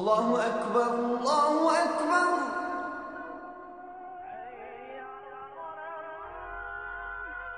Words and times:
الله 0.00 0.28
أكبر 0.46 0.88
الله 0.94 1.54
أكبر. 1.84 2.28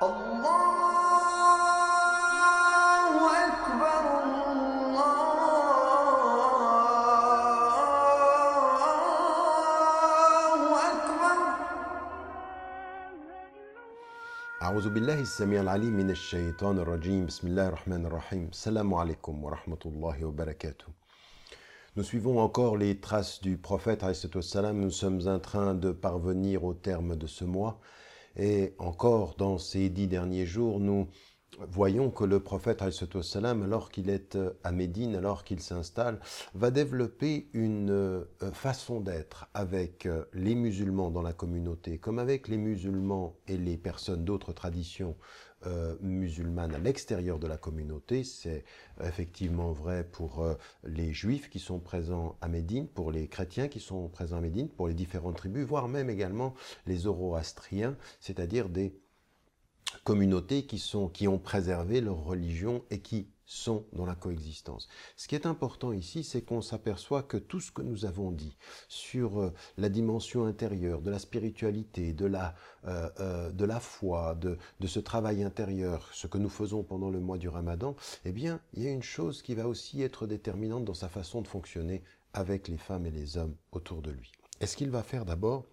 الله 0.02 0.76
أكبر 3.46 4.02
الله 4.26 4.58
أكبر. 10.90 11.38
أعوذ 14.62 14.86
بالله 14.90 15.20
السميع 15.20 15.60
العليم 15.60 15.92
من 15.92 16.10
الشيطان 16.10 16.78
الرجيم. 16.78 17.26
بسم 17.26 17.46
الله 17.46 17.66
الرحمن 17.68 18.06
الرحيم. 18.06 18.48
السلام 18.50 18.94
عليكم 18.94 19.44
ورحمة 19.44 19.82
الله 19.86 20.24
وبركاته. 20.24 20.86
Nous 21.94 22.04
suivons 22.04 22.40
encore 22.40 22.78
les 22.78 22.98
traces 22.98 23.42
du 23.42 23.58
prophète 23.58 24.02
salam. 24.40 24.80
Nous 24.80 24.90
sommes 24.90 25.28
en 25.28 25.38
train 25.38 25.74
de 25.74 25.92
parvenir 25.92 26.64
au 26.64 26.72
terme 26.72 27.16
de 27.16 27.26
ce 27.26 27.44
mois 27.44 27.80
et 28.34 28.72
encore 28.78 29.34
dans 29.36 29.58
ces 29.58 29.90
dix 29.90 30.06
derniers 30.06 30.46
jours, 30.46 30.80
nous 30.80 31.08
voyons 31.68 32.10
que 32.10 32.24
le 32.24 32.40
prophète, 32.40 32.82
alors 32.82 33.90
qu'il 33.90 34.10
est 34.10 34.36
euh, 34.36 34.52
à 34.64 34.72
Médine, 34.72 35.16
alors 35.16 35.44
qu'il 35.44 35.60
s'installe, 35.60 36.20
va 36.54 36.70
développer 36.70 37.48
une 37.52 37.90
euh, 37.90 38.24
façon 38.52 39.00
d'être 39.00 39.48
avec 39.54 40.06
euh, 40.06 40.24
les 40.32 40.54
musulmans 40.54 41.10
dans 41.10 41.22
la 41.22 41.32
communauté, 41.32 41.98
comme 41.98 42.18
avec 42.18 42.48
les 42.48 42.56
musulmans 42.56 43.36
et 43.48 43.56
les 43.56 43.76
personnes 43.76 44.24
d'autres 44.24 44.52
traditions 44.52 45.16
musulmanes 46.00 46.74
à 46.74 46.78
l'extérieur 46.80 47.38
de 47.38 47.46
la 47.46 47.56
communauté. 47.56 48.24
C'est 48.24 48.64
effectivement 49.00 49.70
vrai 49.70 50.02
pour 50.02 50.44
les 50.82 51.12
juifs 51.12 51.50
qui 51.50 51.60
sont 51.60 51.78
présents 51.78 52.36
à 52.40 52.48
Médine, 52.48 52.88
pour 52.88 53.12
les 53.12 53.28
chrétiens 53.28 53.68
qui 53.68 53.78
sont 53.78 54.08
présents 54.08 54.38
à 54.38 54.40
Médine, 54.40 54.68
pour 54.68 54.88
les 54.88 54.94
différentes 54.94 55.36
tribus, 55.36 55.64
voire 55.64 55.86
même 55.86 56.10
également 56.10 56.54
les 56.88 56.96
zoroastriens, 56.96 57.96
c'est-à-dire 58.18 58.70
des 58.70 58.92
communautés 60.04 60.66
qui, 60.66 60.78
sont, 60.78 61.08
qui 61.08 61.28
ont 61.28 61.38
préservé 61.38 62.00
leur 62.00 62.22
religion 62.24 62.84
et 62.90 63.00
qui 63.00 63.28
sont 63.52 63.84
dans 63.92 64.06
la 64.06 64.14
coexistence. 64.14 64.88
Ce 65.16 65.28
qui 65.28 65.34
est 65.34 65.46
important 65.46 65.92
ici, 65.92 66.24
c'est 66.24 66.42
qu'on 66.42 66.62
s'aperçoit 66.62 67.22
que 67.22 67.36
tout 67.36 67.60
ce 67.60 67.70
que 67.70 67.82
nous 67.82 68.06
avons 68.06 68.30
dit 68.30 68.56
sur 68.88 69.40
euh, 69.40 69.52
la 69.76 69.88
dimension 69.88 70.46
intérieure, 70.46 71.02
de 71.02 71.10
la 71.10 71.18
spiritualité, 71.18 72.12
de 72.12 72.26
la, 72.26 72.54
euh, 72.86 73.10
euh, 73.20 73.50
de 73.50 73.64
la 73.64 73.78
foi, 73.80 74.34
de, 74.36 74.56
de 74.80 74.86
ce 74.86 75.00
travail 75.00 75.42
intérieur, 75.42 76.08
ce 76.12 76.26
que 76.26 76.38
nous 76.38 76.48
faisons 76.48 76.82
pendant 76.82 77.10
le 77.10 77.20
mois 77.20 77.38
du 77.38 77.48
ramadan, 77.48 77.94
eh 78.24 78.32
bien, 78.32 78.60
il 78.72 78.82
y 78.82 78.86
a 78.86 78.90
une 78.90 79.02
chose 79.02 79.42
qui 79.42 79.54
va 79.54 79.68
aussi 79.68 80.02
être 80.02 80.26
déterminante 80.26 80.84
dans 80.84 80.94
sa 80.94 81.08
façon 81.08 81.42
de 81.42 81.48
fonctionner 81.48 82.02
avec 82.32 82.68
les 82.68 82.78
femmes 82.78 83.06
et 83.06 83.10
les 83.10 83.36
hommes 83.36 83.56
autour 83.72 84.00
de 84.00 84.10
lui. 84.10 84.32
Et 84.60 84.66
ce 84.66 84.76
qu'il 84.76 84.90
va 84.90 85.02
faire 85.02 85.26
d'abord, 85.26 85.66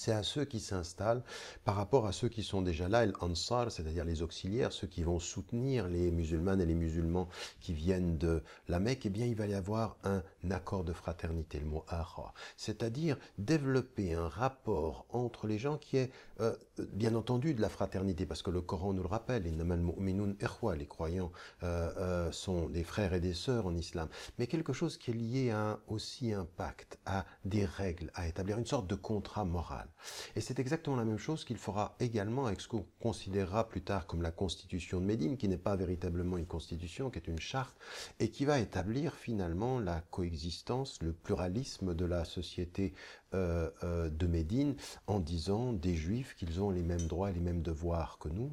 c'est 0.00 0.12
à 0.12 0.22
ceux 0.22 0.46
qui 0.46 0.60
s'installent 0.60 1.22
par 1.62 1.74
rapport 1.74 2.06
à 2.06 2.12
ceux 2.12 2.30
qui 2.30 2.42
sont 2.42 2.62
déjà 2.62 2.88
là, 2.88 3.04
ansar, 3.20 3.70
c'est-à-dire 3.70 4.06
les 4.06 4.22
auxiliaires, 4.22 4.72
ceux 4.72 4.86
qui 4.86 5.02
vont 5.02 5.18
soutenir 5.20 5.88
les 5.88 6.10
musulmanes 6.10 6.62
et 6.62 6.64
les 6.64 6.74
musulmans 6.74 7.28
qui 7.60 7.74
viennent 7.74 8.16
de 8.16 8.42
la 8.68 8.80
Mecque, 8.80 9.04
eh 9.04 9.10
bien 9.10 9.26
il 9.26 9.34
va 9.34 9.46
y 9.46 9.52
avoir 9.52 9.98
un 10.04 10.22
accord 10.50 10.84
de 10.84 10.94
fraternité, 10.94 11.58
le 11.60 11.66
mot 11.66 11.84
aha, 11.88 12.32
c'est-à-dire 12.56 13.18
développer 13.36 14.14
un 14.14 14.26
rapport 14.26 15.04
entre 15.10 15.46
les 15.46 15.58
gens 15.58 15.76
qui 15.76 15.98
est 15.98 16.10
euh, 16.40 16.56
bien 16.94 17.14
entendu 17.14 17.52
de 17.52 17.60
la 17.60 17.68
fraternité, 17.68 18.24
parce 18.24 18.40
que 18.40 18.50
le 18.50 18.62
Coran 18.62 18.94
nous 18.94 19.02
le 19.02 19.08
rappelle, 19.08 19.42
les 19.42 20.86
croyants 20.86 21.30
euh, 21.62 21.92
euh, 21.98 22.32
sont 22.32 22.70
des 22.70 22.84
frères 22.84 23.12
et 23.12 23.20
des 23.20 23.34
sœurs 23.34 23.66
en 23.66 23.76
islam, 23.76 24.08
mais 24.38 24.46
quelque 24.46 24.72
chose 24.72 24.96
qui 24.96 25.10
est 25.10 25.14
lié 25.14 25.50
à 25.50 25.78
aussi 25.88 26.32
un 26.32 26.46
pacte, 26.46 26.98
à 27.04 27.26
des 27.44 27.66
règles, 27.66 28.10
à 28.14 28.26
établir 28.26 28.56
une 28.56 28.64
sorte 28.64 28.86
de 28.86 28.94
contrat 28.94 29.44
moral. 29.44 29.89
Et 30.36 30.40
c'est 30.40 30.58
exactement 30.58 30.96
la 30.96 31.04
même 31.04 31.18
chose 31.18 31.44
qu'il 31.44 31.56
fera 31.56 31.96
également 32.00 32.46
avec 32.46 32.60
ce 32.60 32.68
qu'on 32.68 32.86
considérera 33.00 33.68
plus 33.68 33.82
tard 33.82 34.06
comme 34.06 34.22
la 34.22 34.30
constitution 34.30 35.00
de 35.00 35.06
Médine, 35.06 35.36
qui 35.36 35.48
n'est 35.48 35.56
pas 35.56 35.76
véritablement 35.76 36.36
une 36.36 36.46
constitution, 36.46 37.10
qui 37.10 37.18
est 37.18 37.28
une 37.28 37.40
charte, 37.40 37.76
et 38.18 38.30
qui 38.30 38.44
va 38.44 38.58
établir 38.58 39.14
finalement 39.14 39.78
la 39.78 40.00
coexistence, 40.10 40.98
le 41.02 41.12
pluralisme 41.12 41.94
de 41.94 42.04
la 42.04 42.24
société 42.24 42.94
euh, 43.32 43.70
euh, 43.84 44.10
de 44.10 44.26
Médine 44.26 44.74
en 45.06 45.20
disant 45.20 45.72
des 45.72 45.94
juifs 45.94 46.34
qu'ils 46.34 46.60
ont 46.60 46.70
les 46.70 46.82
mêmes 46.82 47.06
droits 47.06 47.30
et 47.30 47.34
les 47.34 47.40
mêmes 47.40 47.62
devoirs 47.62 48.18
que 48.18 48.28
nous, 48.28 48.50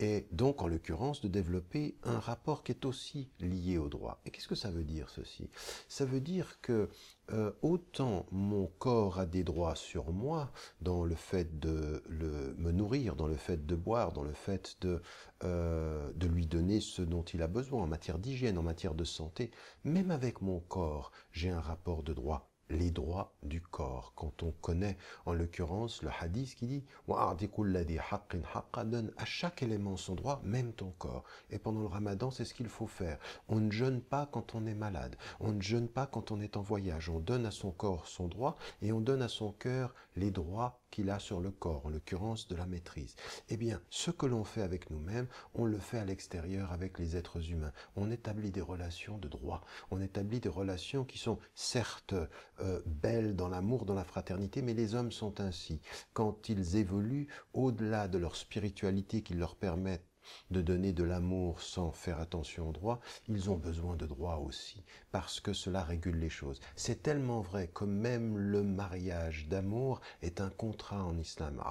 et 0.00 0.26
donc 0.32 0.62
en 0.62 0.66
l'occurrence 0.66 1.20
de 1.20 1.28
développer 1.28 1.96
un 2.02 2.18
rapport 2.18 2.64
qui 2.64 2.72
est 2.72 2.84
aussi 2.84 3.28
lié 3.38 3.78
au 3.78 3.88
droit. 3.88 4.20
Et 4.26 4.30
qu'est-ce 4.30 4.48
que 4.48 4.56
ça 4.56 4.70
veut 4.70 4.84
dire 4.84 5.08
ceci? 5.10 5.48
Ça 5.88 6.04
veut 6.04 6.20
dire 6.20 6.58
que 6.62 6.88
euh, 7.32 7.52
autant 7.62 8.26
mon 8.32 8.66
corps 8.66 8.91
a 8.92 9.26
des 9.26 9.44
droits 9.44 9.74
sur 9.74 10.12
moi 10.12 10.52
dans 10.80 11.04
le 11.04 11.14
fait 11.14 11.58
de 11.58 12.02
me 12.58 12.72
nourrir, 12.72 13.16
dans 13.16 13.26
le 13.26 13.36
fait 13.36 13.66
de 13.66 13.74
boire, 13.74 14.12
dans 14.12 14.22
le 14.22 14.32
fait 14.32 14.76
de, 14.80 15.00
de 15.42 16.26
lui 16.26 16.46
donner 16.46 16.80
ce 16.80 17.02
dont 17.02 17.22
il 17.22 17.42
a 17.42 17.48
besoin 17.48 17.82
en 17.82 17.86
matière 17.86 18.18
d'hygiène, 18.18 18.58
en 18.58 18.62
matière 18.62 18.94
de 18.94 19.04
santé, 19.04 19.50
même 19.84 20.10
avec 20.10 20.42
mon 20.42 20.60
corps, 20.60 21.10
j'ai 21.32 21.50
un 21.50 21.60
rapport 21.60 22.02
de 22.02 22.12
droit 22.12 22.51
les 22.72 22.90
droits 22.90 23.32
du 23.42 23.60
corps. 23.60 24.12
Quand 24.16 24.42
on 24.42 24.50
connaît 24.50 24.96
en 25.26 25.32
l'occurrence 25.32 26.02
le 26.02 26.10
hadith 26.20 26.54
qui 26.54 26.66
dit 26.66 26.84
donne 28.84 29.12
à 29.16 29.24
chaque 29.24 29.62
élément 29.62 29.96
son 29.96 30.14
droit, 30.14 30.40
même 30.44 30.72
ton 30.72 30.90
corps. 30.98 31.24
Et 31.50 31.58
pendant 31.58 31.80
le 31.80 31.86
ramadan, 31.86 32.30
c'est 32.30 32.44
ce 32.44 32.54
qu'il 32.54 32.68
faut 32.68 32.86
faire. 32.86 33.18
On 33.48 33.60
ne 33.60 33.70
jeûne 33.70 34.00
pas 34.00 34.26
quand 34.26 34.54
on 34.54 34.66
est 34.66 34.74
malade. 34.74 35.16
On 35.40 35.52
ne 35.52 35.62
jeûne 35.62 35.88
pas 35.88 36.06
quand 36.06 36.30
on 36.30 36.40
est 36.40 36.56
en 36.56 36.62
voyage. 36.62 37.08
On 37.08 37.20
donne 37.20 37.46
à 37.46 37.50
son 37.50 37.70
corps 37.70 38.06
son 38.06 38.28
droit 38.28 38.56
et 38.80 38.92
on 38.92 39.00
donne 39.00 39.22
à 39.22 39.28
son 39.28 39.52
cœur 39.52 39.94
les 40.16 40.30
droits 40.30 40.82
qu'il 40.90 41.08
a 41.10 41.18
sur 41.18 41.40
le 41.40 41.50
corps, 41.50 41.86
en 41.86 41.88
l'occurrence 41.88 42.46
de 42.48 42.54
la 42.54 42.66
maîtrise. 42.66 43.16
Eh 43.48 43.56
bien, 43.56 43.80
ce 43.88 44.10
que 44.10 44.26
l'on 44.26 44.44
fait 44.44 44.60
avec 44.60 44.90
nous-mêmes, 44.90 45.26
on 45.54 45.64
le 45.64 45.78
fait 45.78 45.98
à 45.98 46.04
l'extérieur 46.04 46.70
avec 46.70 46.98
les 46.98 47.16
êtres 47.16 47.50
humains. 47.50 47.72
On 47.96 48.10
établit 48.10 48.50
des 48.50 48.60
relations 48.60 49.16
de 49.16 49.26
droit. 49.26 49.62
On 49.90 50.02
établit 50.02 50.38
des 50.38 50.50
relations 50.50 51.04
qui 51.04 51.16
sont 51.16 51.38
certes 51.54 52.14
euh, 52.62 52.80
belles 52.86 53.36
dans 53.36 53.48
l'amour, 53.48 53.84
dans 53.84 53.94
la 53.94 54.04
fraternité, 54.04 54.62
mais 54.62 54.74
les 54.74 54.94
hommes 54.94 55.12
sont 55.12 55.40
ainsi. 55.40 55.80
Quand 56.12 56.48
ils 56.48 56.76
évoluent 56.76 57.28
au-delà 57.52 58.08
de 58.08 58.18
leur 58.18 58.36
spiritualité 58.36 59.22
qui 59.22 59.34
leur 59.34 59.56
permet 59.56 60.02
de 60.50 60.60
donner 60.60 60.92
de 60.92 61.04
l'amour 61.04 61.60
sans 61.60 61.92
faire 61.92 62.20
attention 62.20 62.68
au 62.68 62.72
droit, 62.72 63.00
ils 63.28 63.50
ont 63.50 63.56
besoin 63.56 63.96
de 63.96 64.06
droit 64.06 64.36
aussi, 64.36 64.84
parce 65.10 65.40
que 65.40 65.52
cela 65.52 65.82
régule 65.82 66.18
les 66.18 66.30
choses. 66.30 66.60
C'est 66.76 67.02
tellement 67.02 67.40
vrai 67.40 67.68
que 67.72 67.84
même 67.84 68.36
le 68.36 68.62
mariage 68.62 69.48
d'amour 69.48 70.00
est 70.22 70.40
un 70.40 70.50
contrat 70.50 71.04
en 71.04 71.16
islam, 71.18 71.62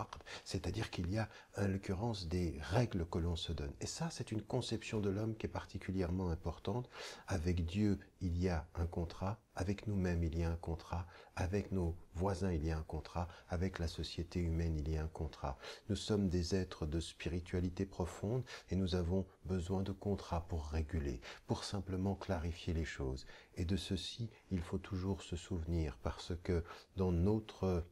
c'est-à-dire 0.43 0.89
qu'il 0.89 1.11
y 1.11 1.17
a 1.17 1.29
en 1.57 1.67
l'occurrence 1.67 2.27
des 2.27 2.57
règles 2.61 3.05
que 3.05 3.19
l'on 3.19 3.35
se 3.35 3.51
donne. 3.51 3.73
Et 3.81 3.85
ça, 3.85 4.09
c'est 4.09 4.31
une 4.31 4.41
conception 4.41 4.99
de 4.99 5.09
l'homme 5.09 5.35
qui 5.35 5.45
est 5.45 5.49
particulièrement 5.49 6.29
importante. 6.29 6.89
Avec 7.27 7.65
Dieu, 7.65 7.99
il 8.21 8.37
y 8.37 8.49
a 8.49 8.67
un 8.75 8.85
contrat, 8.85 9.39
avec 9.55 9.87
nous-mêmes, 9.87 10.23
il 10.23 10.37
y 10.37 10.43
a 10.43 10.49
un 10.49 10.55
contrat, 10.55 11.07
avec 11.35 11.71
nos 11.71 11.95
voisins, 12.13 12.51
il 12.51 12.65
y 12.65 12.71
a 12.71 12.77
un 12.77 12.83
contrat, 12.83 13.27
avec 13.49 13.79
la 13.79 13.87
société 13.87 14.39
humaine, 14.39 14.77
il 14.77 14.89
y 14.89 14.97
a 14.97 15.03
un 15.03 15.07
contrat. 15.07 15.57
Nous 15.89 15.95
sommes 15.95 16.29
des 16.29 16.55
êtres 16.55 16.85
de 16.85 16.99
spiritualité 16.99 17.85
profonde 17.85 18.40
et 18.69 18.75
nous 18.75 18.95
avons 18.95 19.25
besoin 19.45 19.83
de 19.83 19.91
contrats 19.91 20.47
pour 20.47 20.65
réguler, 20.67 21.21
pour 21.47 21.63
simplement 21.63 22.15
clarifier 22.15 22.73
les 22.73 22.85
choses. 22.85 23.25
Et 23.55 23.65
de 23.65 23.77
ceci, 23.77 24.29
il 24.51 24.61
faut 24.61 24.77
toujours 24.77 25.21
se 25.21 25.35
souvenir 25.35 25.97
parce 26.03 26.33
que 26.43 26.63
dans 26.95 27.11
notre 27.11 27.85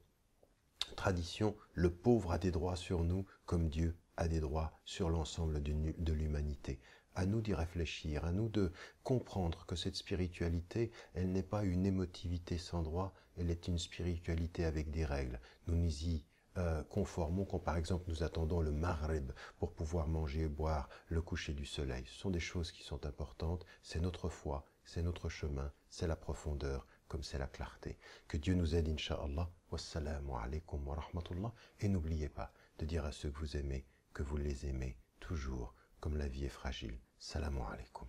tradition, 0.96 1.56
le 1.74 1.90
pauvre 1.90 2.32
a 2.32 2.38
des 2.38 2.52
droits 2.52 2.76
sur 2.76 3.04
nous 3.04 3.26
comme 3.46 3.70
Dieu 3.70 3.96
a 4.20 4.28
des 4.28 4.42
droits 4.42 4.74
sur 4.84 5.10
l'ensemble 5.10 5.64
de 5.64 6.14
l'humanité. 6.14 6.80
À 7.16 7.26
nous 7.26 7.42
d'y 7.42 7.54
réfléchir, 7.54 8.26
à 8.26 8.34
nous 8.34 8.50
de 8.50 8.72
comprendre 9.04 9.66
que 9.66 9.78
cette 9.78 9.96
spiritualité, 9.96 10.92
elle 11.14 11.32
n'est 11.32 11.42
pas 11.42 11.64
une 11.64 11.86
émotivité 11.86 12.58
sans 12.58 12.82
droit, 12.84 13.14
elle 13.38 13.50
est 13.50 13.68
une 13.68 13.80
spiritualité 13.80 14.66
avec 14.66 14.92
des 14.92 15.06
règles. 15.06 15.40
Nous 15.68 15.76
nous 15.78 16.04
y 16.04 16.26
euh, 16.60 16.84
conformons 16.84 17.46
quand 17.46 17.60
par 17.60 17.78
exemple 17.78 18.06
nous 18.10 18.22
attendons 18.24 18.60
le 18.62 18.72
maghrib 18.72 19.32
pour 19.58 19.74
pouvoir 19.74 20.08
manger 20.08 20.42
et 20.42 20.48
boire 20.48 20.90
le 21.08 21.22
coucher 21.22 21.54
du 21.54 21.66
soleil. 21.66 22.04
Ce 22.06 22.20
sont 22.20 22.30
des 22.30 22.40
choses 22.40 22.72
qui 22.72 22.84
sont 22.84 23.06
importantes, 23.06 23.66
c'est 23.82 24.02
notre 24.02 24.30
foi, 24.30 24.66
c'est 24.84 25.02
notre 25.02 25.30
chemin, 25.30 25.72
c'est 25.90 26.08
la 26.08 26.16
profondeur, 26.16 26.86
comme 27.08 27.24
c'est 27.24 27.40
la 27.40 27.48
clarté. 27.48 27.98
Que 28.28 28.38
Dieu 28.38 28.54
nous 28.56 28.76
aide, 28.76 28.90
Inch'Allah. 28.90 29.50
Wassalamu 29.72 30.32
alaikum 30.34 30.88
wa 30.88 30.96
rahmatullah. 30.96 31.54
Et 31.80 31.88
n'oubliez 31.88 32.30
pas 32.30 32.52
de 32.78 32.86
dire 32.86 33.06
à 33.06 33.12
ceux 33.12 33.30
que 33.30 33.40
vous 33.40 33.56
aimez 33.58 33.86
que 34.14 34.24
vous 34.24 34.38
les 34.38 34.66
aimez 34.66 34.98
toujours, 35.20 35.76
comme 36.00 36.18
la 36.18 36.28
vie 36.28 36.46
est 36.46 36.50
fragile. 36.50 37.00
Salamu 37.20 37.60
alaikum. 37.72 38.08